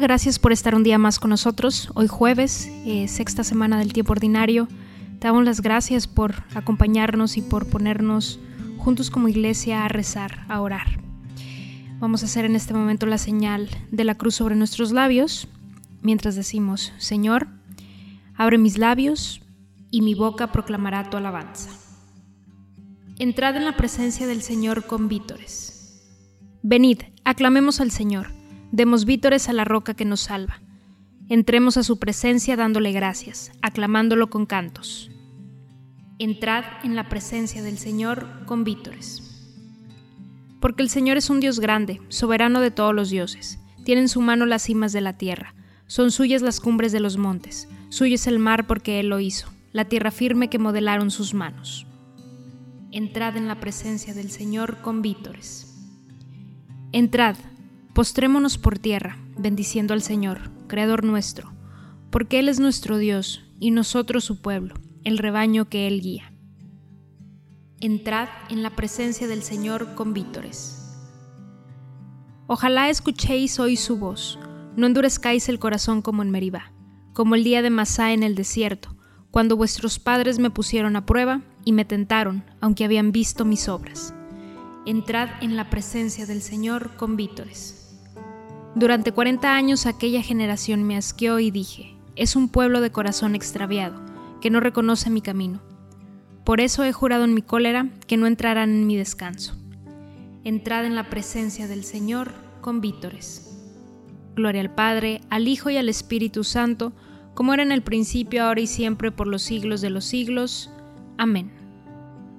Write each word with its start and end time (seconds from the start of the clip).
Gracias 0.00 0.38
por 0.38 0.52
estar 0.52 0.74
un 0.74 0.82
día 0.82 0.98
más 0.98 1.18
con 1.18 1.30
nosotros. 1.30 1.90
Hoy 1.94 2.06
jueves, 2.06 2.68
eh, 2.84 3.08
sexta 3.08 3.42
semana 3.42 3.78
del 3.78 3.94
tiempo 3.94 4.12
ordinario. 4.12 4.68
Te 5.18 5.26
damos 5.26 5.44
las 5.44 5.62
gracias 5.62 6.06
por 6.06 6.34
acompañarnos 6.54 7.38
y 7.38 7.42
por 7.42 7.66
ponernos 7.66 8.38
juntos 8.76 9.10
como 9.10 9.28
iglesia 9.28 9.84
a 9.84 9.88
rezar, 9.88 10.44
a 10.48 10.60
orar. 10.60 11.00
Vamos 11.98 12.22
a 12.22 12.26
hacer 12.26 12.44
en 12.44 12.56
este 12.56 12.74
momento 12.74 13.06
la 13.06 13.16
señal 13.16 13.70
de 13.90 14.04
la 14.04 14.14
cruz 14.14 14.34
sobre 14.34 14.54
nuestros 14.54 14.92
labios, 14.92 15.48
mientras 16.02 16.36
decimos, 16.36 16.92
Señor, 16.98 17.48
abre 18.34 18.58
mis 18.58 18.76
labios 18.76 19.40
y 19.90 20.02
mi 20.02 20.14
boca 20.14 20.52
proclamará 20.52 21.08
tu 21.08 21.16
alabanza. 21.16 21.70
Entrad 23.18 23.56
en 23.56 23.64
la 23.64 23.76
presencia 23.78 24.26
del 24.26 24.42
Señor 24.42 24.86
con 24.86 25.08
vítores. 25.08 26.02
Venid, 26.62 27.00
aclamemos 27.24 27.80
al 27.80 27.90
Señor 27.90 28.36
Demos 28.72 29.04
vítores 29.04 29.48
a 29.48 29.52
la 29.52 29.64
roca 29.64 29.94
que 29.94 30.04
nos 30.04 30.20
salva. 30.20 30.60
Entremos 31.28 31.76
a 31.76 31.82
su 31.82 31.98
presencia 31.98 32.56
dándole 32.56 32.92
gracias, 32.92 33.52
aclamándolo 33.62 34.28
con 34.28 34.46
cantos. 34.46 35.10
Entrad 36.18 36.64
en 36.82 36.96
la 36.96 37.08
presencia 37.08 37.62
del 37.62 37.78
Señor 37.78 38.44
con 38.46 38.64
vítores. 38.64 39.22
Porque 40.60 40.82
el 40.82 40.88
Señor 40.88 41.16
es 41.16 41.30
un 41.30 41.40
Dios 41.40 41.60
grande, 41.60 42.00
soberano 42.08 42.60
de 42.60 42.70
todos 42.70 42.94
los 42.94 43.10
dioses. 43.10 43.58
Tiene 43.84 44.02
en 44.02 44.08
su 44.08 44.20
mano 44.20 44.46
las 44.46 44.62
cimas 44.62 44.92
de 44.92 45.00
la 45.00 45.18
tierra. 45.18 45.54
Son 45.86 46.10
suyas 46.10 46.42
las 46.42 46.60
cumbres 46.60 46.90
de 46.92 47.00
los 47.00 47.18
montes. 47.18 47.68
Suyo 47.88 48.16
es 48.16 48.26
el 48.26 48.38
mar 48.38 48.66
porque 48.66 48.98
Él 48.98 49.08
lo 49.08 49.20
hizo, 49.20 49.52
la 49.72 49.84
tierra 49.84 50.10
firme 50.10 50.48
que 50.48 50.58
modelaron 50.58 51.10
sus 51.10 51.34
manos. 51.34 51.86
Entrad 52.90 53.36
en 53.36 53.46
la 53.46 53.60
presencia 53.60 54.14
del 54.14 54.30
Señor 54.30 54.78
con 54.80 55.02
vítores. 55.02 55.72
Entrad, 56.92 57.36
Postrémonos 57.96 58.58
por 58.58 58.78
tierra, 58.78 59.16
bendiciendo 59.38 59.94
al 59.94 60.02
Señor, 60.02 60.50
Creador 60.66 61.02
nuestro, 61.02 61.54
porque 62.10 62.38
Él 62.38 62.50
es 62.50 62.60
nuestro 62.60 62.98
Dios 62.98 63.46
y 63.58 63.70
nosotros 63.70 64.22
su 64.22 64.42
pueblo, 64.42 64.74
el 65.02 65.16
rebaño 65.16 65.70
que 65.70 65.86
Él 65.86 66.02
guía. 66.02 66.30
Entrad 67.80 68.28
en 68.50 68.62
la 68.62 68.76
presencia 68.76 69.26
del 69.28 69.42
Señor 69.42 69.94
con 69.94 70.12
vítores. 70.12 70.94
Ojalá 72.46 72.90
escuchéis 72.90 73.58
hoy 73.60 73.76
su 73.78 73.96
voz, 73.96 74.38
no 74.76 74.86
endurezcáis 74.86 75.48
el 75.48 75.58
corazón 75.58 76.02
como 76.02 76.22
en 76.22 76.30
Meribá, 76.30 76.74
como 77.14 77.34
el 77.34 77.44
día 77.44 77.62
de 77.62 77.70
Masá 77.70 78.12
en 78.12 78.24
el 78.24 78.34
desierto, 78.34 78.94
cuando 79.30 79.56
vuestros 79.56 79.98
padres 79.98 80.38
me 80.38 80.50
pusieron 80.50 80.96
a 80.96 81.06
prueba 81.06 81.40
y 81.64 81.72
me 81.72 81.86
tentaron, 81.86 82.44
aunque 82.60 82.84
habían 82.84 83.10
visto 83.10 83.46
mis 83.46 83.70
obras. 83.70 84.12
Entrad 84.84 85.30
en 85.40 85.56
la 85.56 85.70
presencia 85.70 86.26
del 86.26 86.42
Señor 86.42 86.94
con 86.98 87.16
vítores. 87.16 87.85
Durante 88.76 89.10
40 89.10 89.56
años 89.56 89.86
aquella 89.86 90.20
generación 90.20 90.84
me 90.84 90.98
asqueó 90.98 91.38
y 91.38 91.50
dije, 91.50 91.96
es 92.14 92.36
un 92.36 92.50
pueblo 92.50 92.82
de 92.82 92.92
corazón 92.92 93.34
extraviado, 93.34 93.98
que 94.42 94.50
no 94.50 94.60
reconoce 94.60 95.08
mi 95.08 95.22
camino. 95.22 95.62
Por 96.44 96.60
eso 96.60 96.84
he 96.84 96.92
jurado 96.92 97.24
en 97.24 97.32
mi 97.32 97.40
cólera 97.40 97.88
que 98.06 98.18
no 98.18 98.26
entrarán 98.26 98.68
en 98.68 98.86
mi 98.86 98.94
descanso. 98.94 99.54
Entrad 100.44 100.84
en 100.84 100.94
la 100.94 101.08
presencia 101.08 101.68
del 101.68 101.84
Señor 101.84 102.34
con 102.60 102.82
vítores. 102.82 103.58
Gloria 104.34 104.60
al 104.60 104.74
Padre, 104.74 105.22
al 105.30 105.48
Hijo 105.48 105.70
y 105.70 105.78
al 105.78 105.88
Espíritu 105.88 106.44
Santo, 106.44 106.92
como 107.32 107.54
era 107.54 107.62
en 107.62 107.72
el 107.72 107.82
principio, 107.82 108.44
ahora 108.44 108.60
y 108.60 108.66
siempre, 108.66 109.10
por 109.10 109.26
los 109.26 109.40
siglos 109.40 109.80
de 109.80 109.88
los 109.88 110.04
siglos. 110.04 110.70
Amén. 111.16 111.50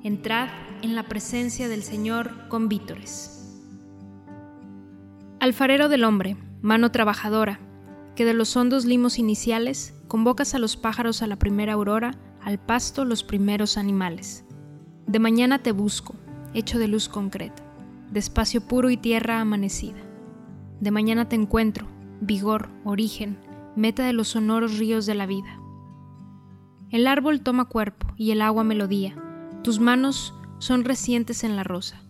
Entrad 0.03 0.49
en 0.83 0.93
la 0.93 1.07
presencia 1.07 1.67
del 1.67 1.81
Señor 1.81 2.47
con 2.47 2.69
vítores. 2.69 3.36
Alfarero 5.39 5.87
del 5.87 6.03
hombre, 6.03 6.35
mano 6.63 6.91
trabajadora, 6.91 7.59
que 8.15 8.25
de 8.25 8.33
los 8.33 8.57
hondos 8.57 8.85
limos 8.85 9.19
iniciales 9.19 9.93
convocas 10.07 10.55
a 10.55 10.59
los 10.59 10.77
pájaros 10.77 11.21
a 11.21 11.27
la 11.27 11.37
primera 11.37 11.73
aurora, 11.73 12.15
al 12.41 12.57
pasto 12.57 13.05
los 13.05 13.23
primeros 13.23 13.77
animales. 13.77 14.45
De 15.05 15.19
mañana 15.19 15.59
te 15.59 15.71
busco, 15.71 16.15
hecho 16.55 16.79
de 16.79 16.87
luz 16.87 17.07
concreta, 17.07 17.61
de 18.11 18.17
espacio 18.17 18.61
puro 18.61 18.89
y 18.89 18.97
tierra 18.97 19.39
amanecida. 19.39 19.99
De 20.79 20.89
mañana 20.89 21.29
te 21.29 21.35
encuentro, 21.35 21.85
vigor, 22.19 22.69
origen, 22.83 23.37
meta 23.75 24.03
de 24.07 24.13
los 24.13 24.29
sonoros 24.29 24.79
ríos 24.79 25.05
de 25.05 25.13
la 25.13 25.27
vida. 25.27 25.59
El 26.89 27.05
árbol 27.05 27.41
toma 27.41 27.65
cuerpo 27.65 28.07
y 28.17 28.31
el 28.31 28.41
agua 28.41 28.63
melodía, 28.63 29.15
tus 29.63 29.79
manos 29.79 30.33
son 30.57 30.83
recientes 30.83 31.43
en 31.43 31.55
la 31.55 31.63
rosa. 31.63 32.01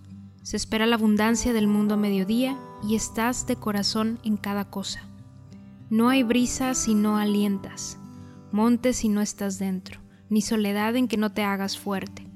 Se 0.43 0.55
espera 0.55 0.85
la 0.85 0.95
abundancia 0.95 1.51
del 1.51 1.67
mundo 1.67 1.95
a 1.95 1.97
mediodía 1.97 2.57
y 2.83 2.95
estás 2.95 3.47
de 3.47 3.55
corazón 3.55 4.19
en 4.23 4.37
cada 4.37 4.69
cosa. 4.69 5.07
No 5.89 6.09
hay 6.09 6.23
brisa 6.23 6.73
si 6.73 6.95
no 6.95 7.17
alientas, 7.17 7.97
monte 8.51 8.93
si 8.93 9.09
no 9.09 9.21
estás 9.21 9.57
dentro, 9.59 10.01
ni 10.29 10.41
soledad 10.41 10.95
en 10.95 11.07
que 11.07 11.17
no 11.17 11.31
te 11.31 11.43
hagas 11.43 11.77
fuerte. 11.77 12.27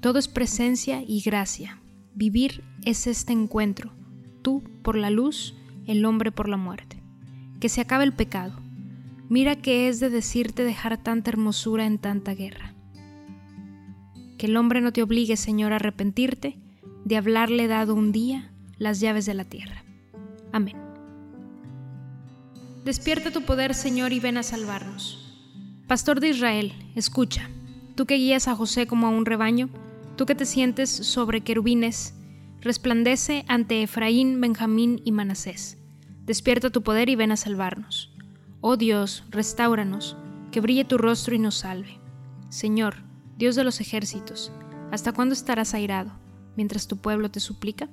Todo 0.00 0.18
es 0.18 0.28
presencia 0.28 1.02
y 1.06 1.20
gracia. 1.20 1.80
Vivir 2.14 2.64
es 2.84 3.06
este 3.06 3.32
encuentro, 3.32 3.92
tú 4.42 4.62
por 4.82 4.96
la 4.96 5.10
luz, 5.10 5.54
el 5.86 6.04
hombre 6.04 6.32
por 6.32 6.48
la 6.48 6.56
muerte. 6.56 7.02
Que 7.60 7.68
se 7.68 7.82
acabe 7.82 8.04
el 8.04 8.14
pecado. 8.14 8.54
Mira 9.28 9.56
que 9.56 9.88
es 9.88 10.00
de 10.00 10.10
decirte 10.10 10.64
dejar 10.64 11.02
tanta 11.02 11.30
hermosura 11.30 11.86
en 11.86 11.98
tanta 11.98 12.34
guerra. 12.34 12.74
Que 14.38 14.46
el 14.46 14.56
hombre 14.56 14.80
no 14.80 14.92
te 14.92 15.02
obligue, 15.02 15.36
Señor, 15.36 15.72
a 15.72 15.76
arrepentirte, 15.76 16.58
de 17.04 17.16
haberle 17.16 17.68
dado 17.68 17.94
un 17.94 18.10
día 18.10 18.50
las 18.80 18.98
llaves 18.98 19.26
de 19.26 19.34
la 19.34 19.44
tierra. 19.44 19.84
Amén. 20.50 20.76
Despierta 22.84 23.30
tu 23.30 23.42
poder, 23.42 23.74
Señor, 23.74 24.12
y 24.12 24.18
ven 24.18 24.38
a 24.38 24.42
salvarnos. 24.42 25.36
Pastor 25.86 26.18
de 26.18 26.30
Israel, 26.30 26.72
escucha, 26.96 27.48
tú 27.94 28.06
que 28.06 28.16
guías 28.16 28.48
a 28.48 28.56
José 28.56 28.88
como 28.88 29.06
a 29.06 29.10
un 29.10 29.26
rebaño, 29.26 29.68
tú 30.16 30.26
que 30.26 30.34
te 30.34 30.46
sientes 30.46 30.90
sobre 30.90 31.42
querubines, 31.42 32.14
resplandece 32.60 33.44
ante 33.46 33.82
Efraín, 33.82 34.40
Benjamín 34.40 35.02
y 35.04 35.12
Manasés. 35.12 35.76
Despierta 36.24 36.70
tu 36.70 36.82
poder 36.82 37.08
y 37.10 37.16
ven 37.16 37.32
a 37.32 37.36
salvarnos. 37.36 38.12
Oh 38.62 38.76
Dios, 38.76 39.24
restauranos, 39.30 40.16
que 40.50 40.60
brille 40.60 40.84
tu 40.84 40.96
rostro 40.96 41.34
y 41.34 41.38
nos 41.38 41.56
salve. 41.56 42.00
Señor, 42.48 42.96
Dios 43.36 43.56
de 43.56 43.64
los 43.64 43.80
ejércitos, 43.80 44.52
¿hasta 44.90 45.12
cuándo 45.12 45.34
estarás 45.34 45.74
airado? 45.74 46.12
mientras 46.56 46.86
tu 46.86 46.98
pueblo 46.98 47.30
te 47.30 47.40
suplica? 47.40 47.88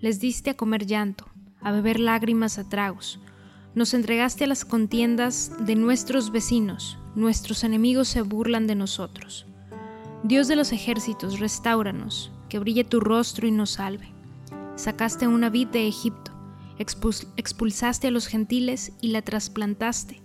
Les 0.00 0.20
diste 0.20 0.50
a 0.50 0.56
comer 0.56 0.86
llanto, 0.86 1.26
a 1.60 1.72
beber 1.72 1.98
lágrimas 1.98 2.58
a 2.58 2.68
tragos. 2.68 3.18
Nos 3.74 3.94
entregaste 3.94 4.44
a 4.44 4.46
las 4.46 4.64
contiendas 4.64 5.50
de 5.58 5.74
nuestros 5.74 6.30
vecinos, 6.30 6.98
nuestros 7.16 7.64
enemigos 7.64 8.06
se 8.06 8.22
burlan 8.22 8.68
de 8.68 8.76
nosotros. 8.76 9.46
Dios 10.22 10.46
de 10.46 10.54
los 10.54 10.70
ejércitos, 10.70 11.40
restauranos, 11.40 12.30
que 12.48 12.60
brille 12.60 12.84
tu 12.84 13.00
rostro 13.00 13.48
y 13.48 13.50
nos 13.50 13.70
salve. 13.70 14.08
Sacaste 14.76 15.26
una 15.26 15.50
vid 15.50 15.66
de 15.68 15.88
Egipto, 15.88 16.30
expulsaste 16.78 18.06
a 18.06 18.10
los 18.12 18.28
gentiles 18.28 18.92
y 19.00 19.08
la 19.08 19.22
trasplantaste. 19.22 20.22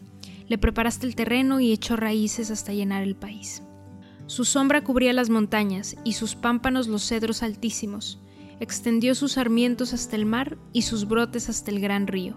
Le 0.48 0.60
preparaste 0.60 1.08
el 1.08 1.16
terreno 1.16 1.60
y 1.60 1.72
echó 1.72 1.96
raíces 1.96 2.52
hasta 2.52 2.74
llenar 2.74 3.02
el 3.02 3.16
país. 3.16 3.64
Su 4.28 4.46
sombra 4.46 4.84
cubría 4.84 5.14
las 5.14 5.32
montañas 5.32 5.96
y 6.04 6.14
sus 6.14 6.36
pámpanos 6.36 6.88
los 6.88 7.08
cedros 7.08 7.42
altísimos. 7.42 8.20
Extendió 8.60 9.16
sus 9.16 9.34
sarmientos 9.34 9.94
hasta 9.94 10.16
el 10.16 10.26
mar 10.26 10.58
y 10.72 10.84
sus 10.84 11.08
brotes 11.08 11.50
hasta 11.50 11.72
el 11.72 11.80
gran 11.80 12.08
río. 12.08 12.36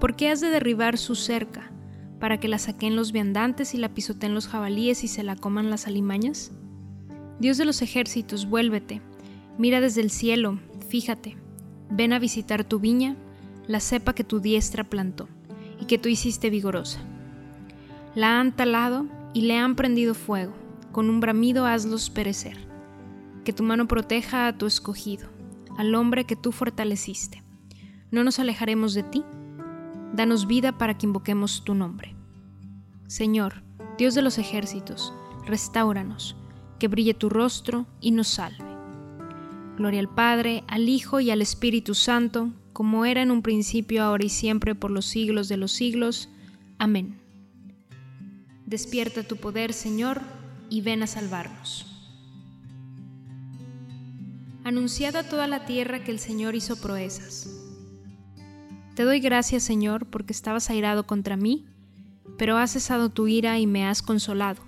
¿Por 0.00 0.16
qué 0.16 0.30
has 0.30 0.40
de 0.40 0.50
derribar 0.50 0.98
su 0.98 1.14
cerca? 1.14 1.70
¿Para 2.20 2.38
que 2.38 2.48
la 2.48 2.58
saquen 2.58 2.96
los 2.96 3.12
viandantes 3.12 3.74
y 3.74 3.78
la 3.78 3.92
pisoteen 3.92 4.34
los 4.34 4.48
jabalíes 4.48 5.04
y 5.04 5.08
se 5.08 5.22
la 5.22 5.36
coman 5.36 5.70
las 5.70 5.86
alimañas? 5.86 6.52
Dios 7.38 7.58
de 7.58 7.64
los 7.64 7.82
ejércitos, 7.82 8.48
vuélvete, 8.48 9.02
mira 9.58 9.80
desde 9.80 10.00
el 10.00 10.10
cielo, 10.10 10.58
fíjate, 10.88 11.36
ven 11.90 12.12
a 12.12 12.18
visitar 12.18 12.64
tu 12.64 12.78
viña, 12.78 13.16
la 13.66 13.80
cepa 13.80 14.14
que 14.14 14.24
tu 14.24 14.40
diestra 14.40 14.84
plantó 14.84 15.28
y 15.80 15.86
que 15.86 15.98
tú 15.98 16.08
hiciste 16.08 16.50
vigorosa. 16.50 17.00
La 18.14 18.40
han 18.40 18.56
talado 18.56 19.06
y 19.34 19.42
le 19.42 19.58
han 19.58 19.76
prendido 19.76 20.14
fuego, 20.14 20.54
con 20.92 21.10
un 21.10 21.20
bramido 21.20 21.66
hazlos 21.66 22.08
perecer. 22.08 22.65
Que 23.46 23.52
tu 23.52 23.62
mano 23.62 23.86
proteja 23.86 24.48
a 24.48 24.58
tu 24.58 24.66
escogido, 24.66 25.28
al 25.78 25.94
hombre 25.94 26.24
que 26.24 26.34
tú 26.34 26.50
fortaleciste. 26.50 27.44
No 28.10 28.24
nos 28.24 28.40
alejaremos 28.40 28.92
de 28.92 29.04
ti. 29.04 29.22
Danos 30.12 30.48
vida 30.48 30.76
para 30.76 30.98
que 30.98 31.06
invoquemos 31.06 31.62
tu 31.62 31.76
nombre. 31.76 32.16
Señor, 33.06 33.62
Dios 33.98 34.16
de 34.16 34.22
los 34.22 34.38
ejércitos, 34.38 35.14
restauranos 35.46 36.34
que 36.80 36.88
brille 36.88 37.14
tu 37.14 37.28
rostro 37.28 37.86
y 38.00 38.10
nos 38.10 38.26
salve. 38.26 38.66
Gloria 39.76 40.00
al 40.00 40.12
Padre, 40.12 40.64
al 40.66 40.88
Hijo 40.88 41.20
y 41.20 41.30
al 41.30 41.40
Espíritu 41.40 41.94
Santo, 41.94 42.50
como 42.72 43.04
era 43.04 43.22
en 43.22 43.30
un 43.30 43.42
principio, 43.42 44.02
ahora 44.02 44.24
y 44.24 44.28
siempre, 44.28 44.74
por 44.74 44.90
los 44.90 45.06
siglos 45.06 45.48
de 45.48 45.56
los 45.56 45.70
siglos. 45.70 46.28
Amén. 46.78 47.20
Despierta 48.66 49.22
tu 49.22 49.36
poder, 49.36 49.72
Señor, 49.72 50.20
y 50.68 50.80
ven 50.80 51.04
a 51.04 51.06
salvarnos. 51.06 51.95
Anunciad 54.66 55.16
a 55.16 55.22
toda 55.22 55.46
la 55.46 55.64
tierra 55.64 56.04
que 56.04 56.10
el 56.10 56.18
Señor 56.18 56.54
hizo 56.54 56.76
proezas. 56.76 57.48
Te 58.94 59.04
doy 59.04 59.20
gracias, 59.20 59.62
Señor, 59.62 60.06
porque 60.06 60.32
estabas 60.32 60.68
airado 60.70 61.06
contra 61.06 61.36
mí, 61.36 61.66
pero 62.36 62.58
has 62.58 62.72
cesado 62.72 63.08
tu 63.08 63.28
ira 63.28 63.58
y 63.58 63.66
me 63.66 63.86
has 63.86 64.02
consolado 64.02 64.66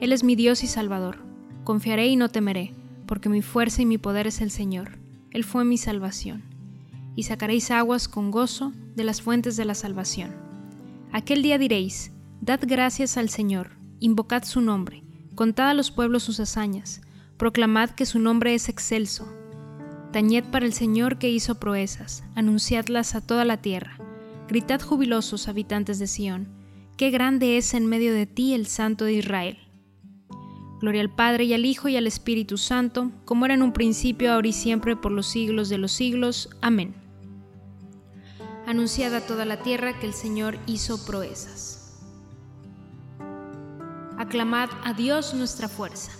él 0.00 0.12
es 0.12 0.24
mi 0.24 0.34
Dios 0.34 0.64
y 0.64 0.66
Salvador. 0.66 1.18
Confiaré 1.62 2.08
y 2.08 2.16
no 2.16 2.30
temeré, 2.30 2.72
porque 3.06 3.28
mi 3.28 3.42
fuerza 3.42 3.82
y 3.82 3.86
mi 3.86 3.98
poder 3.98 4.26
es 4.26 4.40
el 4.40 4.50
Señor. 4.50 4.98
Él 5.30 5.44
fue 5.44 5.66
mi 5.66 5.76
salvación. 5.76 6.42
Y 7.16 7.24
sacaréis 7.24 7.70
aguas 7.70 8.08
con 8.08 8.30
gozo 8.30 8.72
de 8.96 9.04
las 9.04 9.20
fuentes 9.20 9.58
de 9.58 9.66
la 9.66 9.74
salvación. 9.74 10.34
Aquel 11.12 11.42
día 11.42 11.58
diréis, 11.58 12.12
Dad 12.40 12.60
gracias 12.62 13.18
al 13.18 13.28
Señor, 13.28 13.72
invocad 13.98 14.44
su 14.44 14.62
nombre, 14.62 15.04
contad 15.34 15.68
a 15.68 15.74
los 15.74 15.90
pueblos 15.90 16.22
sus 16.22 16.40
hazañas, 16.40 17.02
proclamad 17.40 17.88
que 17.88 18.04
su 18.04 18.18
nombre 18.18 18.54
es 18.54 18.68
excelso. 18.68 19.26
Tañed 20.12 20.44
para 20.50 20.66
el 20.66 20.74
Señor 20.74 21.16
que 21.16 21.30
hizo 21.30 21.54
proezas, 21.54 22.22
anunciadlas 22.34 23.14
a 23.14 23.22
toda 23.22 23.46
la 23.46 23.62
tierra. 23.62 23.96
Gritad 24.46 24.82
jubilosos, 24.82 25.48
habitantes 25.48 25.98
de 25.98 26.06
Sión, 26.06 26.48
qué 26.98 27.08
grande 27.08 27.56
es 27.56 27.72
en 27.72 27.86
medio 27.86 28.12
de 28.12 28.26
ti 28.26 28.52
el 28.52 28.66
Santo 28.66 29.06
de 29.06 29.14
Israel. 29.14 29.56
Gloria 30.82 31.00
al 31.00 31.14
Padre 31.14 31.44
y 31.44 31.54
al 31.54 31.64
Hijo 31.64 31.88
y 31.88 31.96
al 31.96 32.06
Espíritu 32.06 32.58
Santo, 32.58 33.10
como 33.24 33.46
era 33.46 33.54
en 33.54 33.62
un 33.62 33.72
principio, 33.72 34.34
ahora 34.34 34.48
y 34.48 34.52
siempre, 34.52 34.94
por 34.94 35.10
los 35.10 35.26
siglos 35.26 35.70
de 35.70 35.78
los 35.78 35.92
siglos. 35.92 36.50
Amén. 36.60 36.94
Anunciada 38.66 39.18
a 39.18 39.26
toda 39.26 39.46
la 39.46 39.62
tierra 39.62 39.98
que 39.98 40.04
el 40.04 40.12
Señor 40.12 40.58
hizo 40.66 41.06
proezas. 41.06 41.98
Aclamad 44.18 44.68
a 44.84 44.92
Dios 44.92 45.32
nuestra 45.32 45.68
fuerza. 45.68 46.19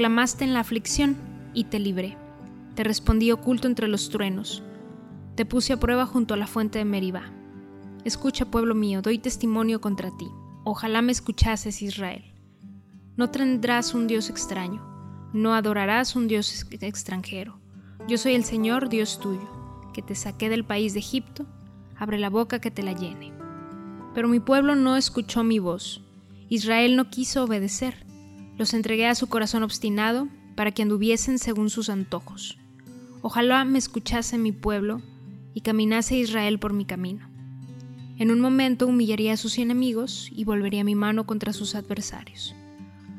Clamaste 0.00 0.44
en 0.44 0.54
la 0.54 0.60
aflicción 0.60 1.14
y 1.52 1.64
te 1.64 1.78
libré. 1.78 2.16
Te 2.74 2.84
respondí 2.84 3.32
oculto 3.32 3.68
entre 3.68 3.86
los 3.86 4.08
truenos. 4.08 4.62
Te 5.34 5.44
puse 5.44 5.74
a 5.74 5.76
prueba 5.78 6.06
junto 6.06 6.32
a 6.32 6.38
la 6.38 6.46
fuente 6.46 6.78
de 6.78 6.86
Meribá. 6.86 7.24
Escucha, 8.06 8.46
pueblo 8.46 8.74
mío, 8.74 9.02
doy 9.02 9.18
testimonio 9.18 9.82
contra 9.82 10.10
ti. 10.16 10.26
Ojalá 10.64 11.02
me 11.02 11.12
escuchases, 11.12 11.82
Israel. 11.82 12.24
No 13.18 13.28
tendrás 13.28 13.92
un 13.92 14.06
Dios 14.06 14.30
extraño, 14.30 14.82
no 15.34 15.52
adorarás 15.52 16.16
un 16.16 16.28
Dios 16.28 16.66
extranjero. 16.80 17.60
Yo 18.08 18.16
soy 18.16 18.36
el 18.36 18.44
Señor, 18.44 18.88
Dios 18.88 19.20
tuyo, 19.20 19.50
que 19.92 20.00
te 20.00 20.14
saqué 20.14 20.48
del 20.48 20.64
país 20.64 20.94
de 20.94 21.00
Egipto, 21.00 21.44
abre 21.94 22.18
la 22.18 22.30
boca 22.30 22.58
que 22.58 22.70
te 22.70 22.82
la 22.82 22.94
llene. 22.94 23.34
Pero 24.14 24.28
mi 24.28 24.40
pueblo 24.40 24.76
no 24.76 24.96
escuchó 24.96 25.44
mi 25.44 25.58
voz, 25.58 26.00
Israel 26.48 26.96
no 26.96 27.10
quiso 27.10 27.44
obedecer, 27.44 28.08
los 28.60 28.74
entregué 28.74 29.06
a 29.06 29.14
su 29.14 29.26
corazón 29.26 29.62
obstinado 29.62 30.28
para 30.54 30.70
que 30.70 30.82
anduviesen 30.82 31.38
según 31.38 31.70
sus 31.70 31.88
antojos. 31.88 32.58
Ojalá 33.22 33.64
me 33.64 33.78
escuchase 33.78 34.36
mi 34.36 34.52
pueblo 34.52 35.00
y 35.54 35.62
caminase 35.62 36.18
Israel 36.18 36.58
por 36.58 36.74
mi 36.74 36.84
camino. 36.84 37.26
En 38.18 38.30
un 38.30 38.38
momento 38.38 38.86
humillaría 38.86 39.32
a 39.32 39.38
sus 39.38 39.56
enemigos 39.56 40.28
y 40.30 40.44
volvería 40.44 40.84
mi 40.84 40.94
mano 40.94 41.24
contra 41.24 41.54
sus 41.54 41.74
adversarios. 41.74 42.54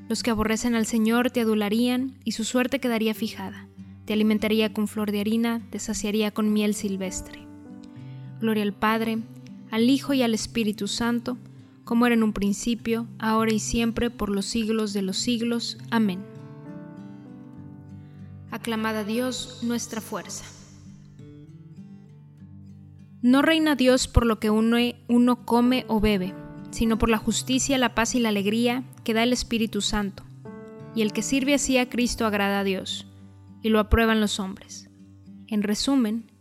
Los 0.10 0.22
que 0.22 0.30
aborrecen 0.30 0.76
al 0.76 0.86
Señor 0.86 1.32
te 1.32 1.42
adularían 1.42 2.20
y 2.24 2.34
su 2.34 2.44
suerte 2.44 2.80
quedaría 2.80 3.16
fijada. 3.16 3.68
Te 4.06 4.14
alimentaría 4.14 4.72
con 4.74 4.88
flor 4.88 5.12
de 5.12 5.22
harina, 5.22 5.64
te 5.72 5.80
saciaría 5.80 6.30
con 6.30 6.54
miel 6.54 6.76
silvestre. 6.76 7.48
Gloria 8.42 8.62
al 8.62 8.74
Padre, 8.74 9.18
al 9.72 9.90
Hijo 9.90 10.14
y 10.14 10.22
al 10.22 10.36
Espíritu 10.36 10.88
Santo, 10.88 11.40
como 11.92 12.06
era 12.06 12.16
en 12.16 12.24
un 12.24 12.32
principio, 12.32 13.06
ahora 13.20 13.52
y 13.52 13.60
siempre, 13.60 14.10
por 14.10 14.30
los 14.30 14.46
siglos 14.46 14.94
de 14.94 15.02
los 15.02 15.18
siglos. 15.18 15.78
Amén. 15.90 16.24
Aclamad 18.50 18.96
a 18.96 19.04
Dios 19.04 19.60
nuestra 19.62 20.00
fuerza. 20.00 20.46
No 23.22 23.42
reina 23.42 23.76
Dios 23.76 24.08
por 24.08 24.26
lo 24.26 24.40
que 24.40 24.50
uno, 24.50 24.78
uno 25.10 25.46
come 25.46 25.84
o 25.90 26.00
bebe, 26.00 26.34
sino 26.70 26.98
por 26.98 27.10
la 27.10 27.18
justicia, 27.18 27.78
la 27.78 27.94
paz 27.94 28.16
y 28.16 28.22
la 28.22 28.30
alegría 28.30 28.86
que 29.04 29.14
da 29.14 29.24
el 29.24 29.34
Espíritu 29.34 29.82
Santo. 29.82 30.24
Y 30.96 31.02
el 31.02 31.12
que 31.12 31.24
sirve 31.24 31.56
así 31.56 31.78
a 31.78 31.90
Cristo 31.90 32.26
agrada 32.26 32.62
a 32.62 32.64
Dios, 32.64 33.06
y 33.62 33.68
lo 33.68 33.80
aprueban 33.80 34.22
los 34.22 34.40
hombres. 34.40 34.90
En 35.48 35.62
resumen, 35.62 36.32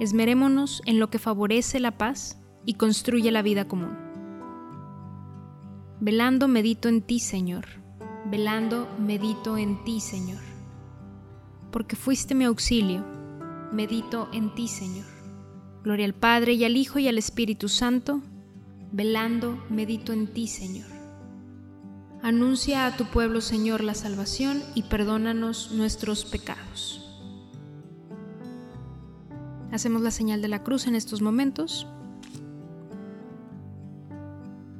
esmerémonos 0.00 0.82
en 0.84 0.98
lo 0.98 1.10
que 1.10 1.20
favorece 1.20 1.78
la 1.78 1.96
paz 1.96 2.40
y 2.64 2.74
construye 2.74 3.30
la 3.30 3.42
vida 3.42 3.68
común. 3.68 4.05
Velando 5.98 6.46
medito 6.46 6.88
en 6.90 7.00
ti, 7.00 7.18
Señor. 7.18 7.64
Velando 8.26 8.86
medito 8.98 9.56
en 9.56 9.82
ti, 9.82 10.00
Señor. 10.00 10.42
Porque 11.72 11.96
fuiste 11.96 12.34
mi 12.34 12.44
auxilio, 12.44 13.02
medito 13.72 14.28
en 14.34 14.54
ti, 14.54 14.68
Señor. 14.68 15.06
Gloria 15.82 16.04
al 16.04 16.14
Padre 16.14 16.52
y 16.52 16.64
al 16.64 16.76
Hijo 16.76 16.98
y 16.98 17.08
al 17.08 17.16
Espíritu 17.16 17.70
Santo, 17.70 18.20
velando, 18.92 19.64
medito 19.70 20.12
en 20.12 20.26
ti, 20.26 20.48
Señor. 20.48 20.88
Anuncia 22.22 22.84
a 22.84 22.96
tu 22.98 23.06
pueblo, 23.06 23.40
Señor, 23.40 23.82
la 23.82 23.94
salvación 23.94 24.62
y 24.74 24.82
perdónanos 24.82 25.72
nuestros 25.72 26.26
pecados. 26.26 27.02
Hacemos 29.72 30.02
la 30.02 30.10
señal 30.10 30.42
de 30.42 30.48
la 30.48 30.62
cruz 30.62 30.86
en 30.86 30.94
estos 30.94 31.22
momentos. 31.22 31.86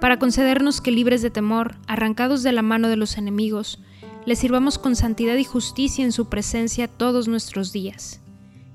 para 0.00 0.18
concedernos 0.18 0.80
que 0.80 0.92
libres 0.92 1.22
de 1.22 1.30
temor, 1.30 1.76
arrancados 1.86 2.42
de 2.42 2.52
la 2.52 2.62
mano 2.62 2.88
de 2.88 2.96
los 2.96 3.18
enemigos, 3.18 3.80
le 4.26 4.36
sirvamos 4.36 4.78
con 4.78 4.94
santidad 4.94 5.36
y 5.36 5.44
justicia 5.44 6.04
en 6.04 6.12
su 6.12 6.28
presencia 6.28 6.86
todos 6.86 7.28
nuestros 7.28 7.72
días. 7.72 8.20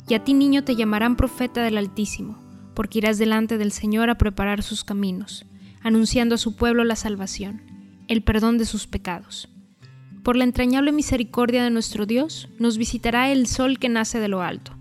Y 0.07 0.15
a 0.15 0.23
ti 0.23 0.33
niño 0.33 0.63
te 0.63 0.75
llamarán 0.75 1.15
profeta 1.15 1.63
del 1.63 1.77
Altísimo, 1.77 2.37
porque 2.73 2.97
irás 2.97 3.17
delante 3.17 3.57
del 3.57 3.71
Señor 3.71 4.09
a 4.09 4.17
preparar 4.17 4.63
sus 4.63 4.83
caminos, 4.83 5.45
anunciando 5.81 6.35
a 6.35 6.39
su 6.39 6.55
pueblo 6.55 6.83
la 6.83 6.95
salvación, 6.95 7.61
el 8.07 8.21
perdón 8.23 8.57
de 8.57 8.65
sus 8.65 8.87
pecados. 8.87 9.47
Por 10.23 10.35
la 10.35 10.43
entrañable 10.43 10.91
misericordia 10.91 11.63
de 11.63 11.69
nuestro 11.69 12.05
Dios, 12.05 12.49
nos 12.59 12.77
visitará 12.77 13.31
el 13.31 13.47
sol 13.47 13.79
que 13.79 13.89
nace 13.89 14.19
de 14.19 14.27
lo 14.27 14.41
alto, 14.41 14.73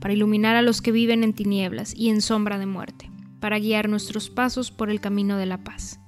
para 0.00 0.14
iluminar 0.14 0.56
a 0.56 0.62
los 0.62 0.80
que 0.80 0.92
viven 0.92 1.24
en 1.24 1.34
tinieblas 1.34 1.94
y 1.94 2.08
en 2.08 2.20
sombra 2.20 2.58
de 2.58 2.66
muerte 2.66 3.13
para 3.44 3.58
guiar 3.58 3.90
nuestros 3.90 4.30
pasos 4.30 4.70
por 4.70 4.88
el 4.88 5.02
camino 5.02 5.36
de 5.36 5.44
la 5.44 5.62
paz. 5.62 6.00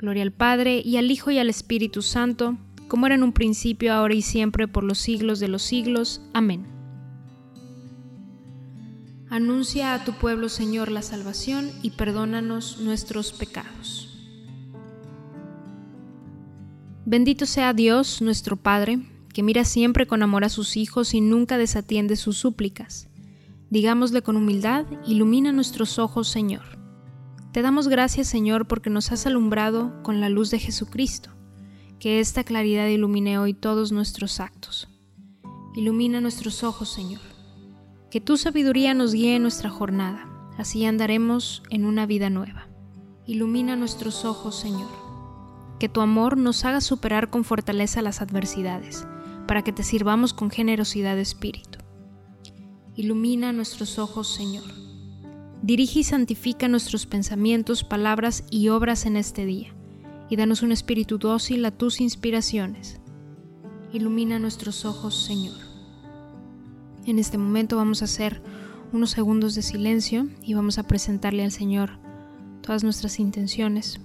Gloria 0.00 0.24
al 0.24 0.32
Padre 0.32 0.82
y 0.84 0.96
al 0.96 1.08
Hijo 1.08 1.30
y 1.30 1.38
al 1.38 1.48
Espíritu 1.48 2.02
Santo, 2.02 2.58
como 2.88 3.06
era 3.06 3.14
en 3.14 3.22
un 3.22 3.32
principio, 3.32 3.94
ahora 3.94 4.14
y 4.14 4.22
siempre, 4.22 4.66
por 4.66 4.82
los 4.82 4.98
siglos 4.98 5.38
de 5.38 5.46
los 5.46 5.62
siglos. 5.62 6.20
Amén. 6.34 6.66
Anuncia 9.28 9.94
a 9.94 10.04
tu 10.04 10.14
pueblo, 10.14 10.48
Señor, 10.48 10.90
la 10.90 11.02
salvación 11.02 11.70
y 11.82 11.90
perdónanos 11.90 12.80
nuestros 12.80 13.32
pecados. 13.32 14.18
Bendito 17.06 17.46
sea 17.46 17.72
Dios, 17.74 18.22
nuestro 18.22 18.56
Padre, 18.56 18.98
que 19.32 19.44
mira 19.44 19.64
siempre 19.64 20.08
con 20.08 20.24
amor 20.24 20.42
a 20.42 20.48
sus 20.48 20.76
hijos 20.76 21.14
y 21.14 21.20
nunca 21.20 21.58
desatiende 21.58 22.16
sus 22.16 22.38
súplicas 22.38 23.06
Digámosle 23.70 24.22
con 24.22 24.36
humildad, 24.36 24.84
ilumina 25.06 25.52
nuestros 25.52 26.00
ojos, 26.00 26.28
Señor. 26.28 26.80
Te 27.52 27.62
damos 27.62 27.86
gracias, 27.86 28.26
Señor, 28.26 28.66
porque 28.66 28.90
nos 28.90 29.12
has 29.12 29.26
alumbrado 29.26 30.02
con 30.02 30.20
la 30.20 30.28
luz 30.28 30.50
de 30.50 30.58
Jesucristo. 30.58 31.30
Que 32.00 32.18
esta 32.18 32.42
claridad 32.42 32.88
ilumine 32.88 33.38
hoy 33.38 33.54
todos 33.54 33.92
nuestros 33.92 34.40
actos. 34.40 34.88
Ilumina 35.76 36.20
nuestros 36.20 36.64
ojos, 36.64 36.92
Señor. 36.92 37.20
Que 38.10 38.20
tu 38.20 38.36
sabiduría 38.36 38.92
nos 38.92 39.12
guíe 39.12 39.36
en 39.36 39.42
nuestra 39.42 39.70
jornada. 39.70 40.26
Así 40.58 40.84
andaremos 40.84 41.62
en 41.70 41.84
una 41.84 42.06
vida 42.06 42.28
nueva. 42.28 42.66
Ilumina 43.24 43.76
nuestros 43.76 44.24
ojos, 44.24 44.58
Señor. 44.58 44.90
Que 45.78 45.88
tu 45.88 46.00
amor 46.00 46.36
nos 46.36 46.64
haga 46.64 46.80
superar 46.80 47.30
con 47.30 47.44
fortaleza 47.44 48.02
las 48.02 48.20
adversidades, 48.20 49.06
para 49.46 49.62
que 49.62 49.72
te 49.72 49.84
sirvamos 49.84 50.34
con 50.34 50.50
generosidad 50.50 51.14
de 51.14 51.22
espíritu. 51.22 51.69
Ilumina 53.00 53.50
nuestros 53.54 53.98
ojos, 53.98 54.28
Señor. 54.28 54.66
Dirige 55.62 56.00
y 56.00 56.04
santifica 56.04 56.68
nuestros 56.68 57.06
pensamientos, 57.06 57.82
palabras 57.82 58.44
y 58.50 58.68
obras 58.68 59.06
en 59.06 59.16
este 59.16 59.46
día, 59.46 59.72
y 60.28 60.36
danos 60.36 60.60
un 60.60 60.70
espíritu 60.70 61.16
dócil 61.16 61.64
a 61.64 61.70
tus 61.70 62.02
inspiraciones. 62.02 63.00
Ilumina 63.94 64.38
nuestros 64.38 64.84
ojos, 64.84 65.14
Señor. 65.14 65.56
En 67.06 67.18
este 67.18 67.38
momento 67.38 67.76
vamos 67.76 68.02
a 68.02 68.04
hacer 68.04 68.42
unos 68.92 69.12
segundos 69.12 69.54
de 69.54 69.62
silencio 69.62 70.28
y 70.42 70.52
vamos 70.52 70.76
a 70.76 70.82
presentarle 70.82 71.42
al 71.42 71.52
Señor 71.52 71.92
todas 72.60 72.84
nuestras 72.84 73.18
intenciones, 73.18 73.98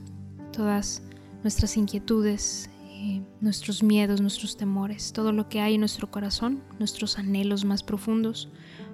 todas 0.54 1.02
nuestras 1.44 1.76
inquietudes, 1.76 2.70
eh, 3.06 3.22
nuestros 3.40 3.84
miedos, 3.84 4.20
nuestros 4.20 4.58
temores, 4.58 5.14
todo 5.14 5.32
lo 5.32 5.48
que 5.48 5.62
hay 5.62 5.76
en 5.76 5.82
nuestro 5.82 6.10
corazón, 6.10 6.64
nuestros 6.80 7.20
anhelos 7.20 7.64
más 7.64 7.84
profundos, 7.84 8.50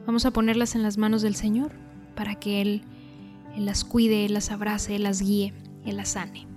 Vamos 0.06 0.26
a 0.26 0.32
ponerlas 0.32 0.76
en 0.76 0.84
las 0.84 0.98
manos 0.98 1.22
del 1.22 1.36
Señor 1.36 1.72
para 2.16 2.36
que 2.36 2.62
Él, 2.62 2.82
las 3.56 3.84
cuide, 3.84 4.26
Él 4.26 4.34
las 4.34 4.52
abrace, 4.52 4.96
Él 4.96 5.04
las 5.04 5.22
guíe, 5.22 5.54
Él 5.86 5.98
las 5.98 6.10
sane. 6.10 6.51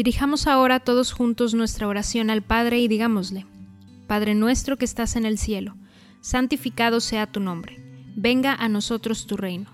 Dirijamos 0.00 0.46
ahora 0.46 0.80
todos 0.80 1.12
juntos 1.12 1.52
nuestra 1.52 1.86
oración 1.86 2.30
al 2.30 2.40
Padre 2.40 2.78
y 2.80 2.88
digámosle, 2.88 3.44
Padre 4.06 4.34
nuestro 4.34 4.78
que 4.78 4.86
estás 4.86 5.14
en 5.14 5.26
el 5.26 5.36
cielo, 5.36 5.76
santificado 6.22 7.00
sea 7.00 7.30
tu 7.30 7.38
nombre, 7.38 7.76
venga 8.16 8.54
a 8.54 8.70
nosotros 8.70 9.26
tu 9.26 9.36
reino. 9.36 9.68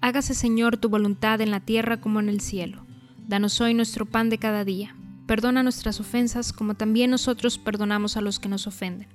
Hágase 0.00 0.34
Señor 0.34 0.76
tu 0.76 0.88
voluntad 0.90 1.40
en 1.40 1.50
la 1.50 1.58
tierra 1.58 2.00
como 2.00 2.20
en 2.20 2.28
el 2.28 2.40
cielo. 2.40 2.86
Danos 3.26 3.60
hoy 3.60 3.74
nuestro 3.74 4.06
pan 4.06 4.30
de 4.30 4.38
cada 4.38 4.64
día. 4.64 4.94
Perdona 5.26 5.64
nuestras 5.64 5.98
ofensas 5.98 6.52
como 6.52 6.74
también 6.74 7.10
nosotros 7.10 7.58
perdonamos 7.58 8.16
a 8.16 8.20
los 8.20 8.38
que 8.38 8.48
nos 8.48 8.68
ofenden. 8.68 9.08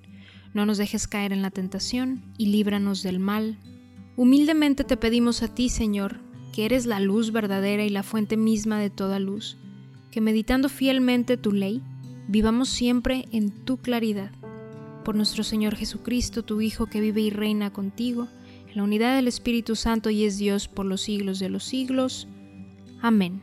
No 0.53 0.65
nos 0.65 0.77
dejes 0.77 1.07
caer 1.07 1.31
en 1.31 1.41
la 1.41 1.51
tentación 1.51 2.21
y 2.37 2.47
líbranos 2.47 3.01
del 3.01 3.21
mal. 3.21 3.57
Humildemente 4.17 4.83
te 4.83 4.97
pedimos 4.97 5.41
a 5.41 5.55
ti, 5.55 5.69
Señor, 5.69 6.19
que 6.51 6.65
eres 6.65 6.85
la 6.85 6.99
luz 6.99 7.31
verdadera 7.31 7.85
y 7.85 7.89
la 7.89 8.03
fuente 8.03 8.35
misma 8.35 8.77
de 8.77 8.89
toda 8.89 9.19
luz 9.19 9.57
que 10.11 10.21
meditando 10.21 10.69
fielmente 10.69 11.37
tu 11.37 11.51
ley, 11.51 11.81
vivamos 12.27 12.69
siempre 12.69 13.25
en 13.31 13.51
tu 13.51 13.77
claridad. 13.77 14.31
Por 15.03 15.15
nuestro 15.15 15.43
Señor 15.43 15.75
Jesucristo, 15.75 16.43
tu 16.43 16.61
Hijo, 16.61 16.87
que 16.87 17.01
vive 17.01 17.21
y 17.21 17.29
reina 17.29 17.71
contigo, 17.71 18.27
en 18.67 18.77
la 18.77 18.83
unidad 18.83 19.15
del 19.15 19.27
Espíritu 19.27 19.75
Santo 19.75 20.09
y 20.09 20.25
es 20.25 20.37
Dios 20.37 20.67
por 20.67 20.85
los 20.85 21.01
siglos 21.01 21.39
de 21.39 21.49
los 21.49 21.63
siglos. 21.63 22.27
Amén. 23.01 23.41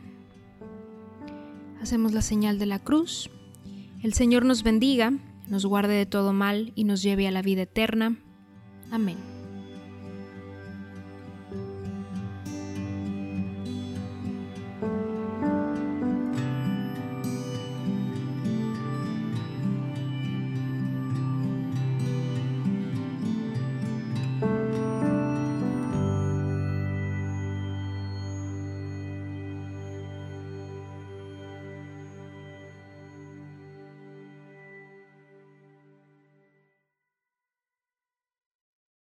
Hacemos 1.81 2.13
la 2.13 2.21
señal 2.21 2.59
de 2.59 2.65
la 2.65 2.79
cruz. 2.79 3.29
El 4.03 4.13
Señor 4.13 4.45
nos 4.45 4.63
bendiga, 4.63 5.13
nos 5.47 5.65
guarde 5.65 5.95
de 5.95 6.05
todo 6.05 6.33
mal 6.33 6.71
y 6.75 6.83
nos 6.83 7.01
lleve 7.01 7.27
a 7.27 7.31
la 7.31 7.41
vida 7.41 7.63
eterna. 7.63 8.17
Amén. 8.91 9.36